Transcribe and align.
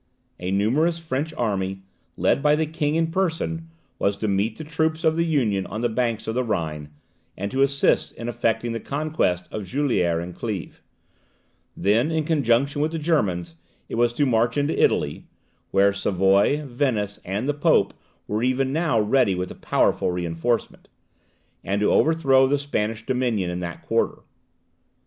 A 0.39 0.49
numerous 0.49 0.97
French 0.97 1.31
army, 1.35 1.83
led 2.17 2.41
by 2.41 2.55
the 2.55 2.65
king 2.65 2.95
in 2.95 3.11
person, 3.11 3.69
was 3.99 4.17
to 4.17 4.27
meet 4.27 4.57
the 4.57 4.63
troops 4.63 5.03
of 5.03 5.15
the 5.15 5.27
Union 5.27 5.67
on 5.67 5.81
the 5.81 5.89
banks 5.89 6.25
of 6.25 6.33
the 6.33 6.43
Rhine, 6.43 6.89
and 7.37 7.51
to 7.51 7.61
assist 7.61 8.11
in 8.13 8.27
effecting 8.27 8.71
the 8.71 8.79
conquest 8.79 9.47
of 9.51 9.61
Juliers 9.67 10.23
and 10.23 10.33
Cleves; 10.33 10.81
then, 11.77 12.09
in 12.09 12.23
conjunction 12.23 12.81
with 12.81 12.93
the 12.93 12.97
Germans, 12.97 13.53
it 13.89 13.93
was 13.93 14.11
to 14.13 14.25
march 14.25 14.57
into 14.57 14.75
Italy, 14.83 15.27
(where 15.69 15.93
Savoy, 15.93 16.65
Venice, 16.65 17.19
and 17.23 17.47
the 17.47 17.53
Pope 17.53 17.93
were 18.27 18.41
even 18.41 18.73
now 18.73 18.99
ready 18.99 19.35
with 19.35 19.51
a 19.51 19.53
powerful 19.53 20.09
reinforcement,) 20.11 20.87
and 21.63 21.79
to 21.79 21.91
overthrow 21.91 22.47
the 22.47 22.57
Spanish 22.57 23.05
dominion 23.05 23.51
in 23.51 23.59
that 23.59 23.83
quarter. 23.85 24.23